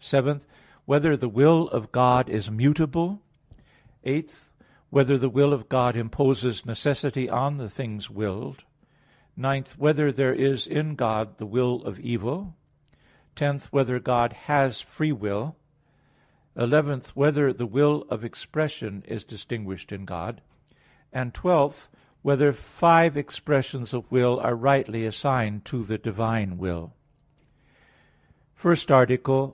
[0.00, 0.40] (7)
[0.86, 3.22] Whether the will of God is mutable?
[4.02, 4.46] (8)
[4.90, 8.64] Whether the will of God imposes necessity on the things willed?
[9.36, 12.56] (9) Whether there is in God the will of evil?
[13.36, 15.54] (10) Whether God has free will?
[16.56, 20.42] (11) Whether the will of expression is distinguished in God?
[21.14, 21.88] (12)
[22.22, 26.86] Whether five expressions of will are rightly assigned to the divine will?_______________________
[28.56, 29.46] FIRST ARTICLE [I, Q.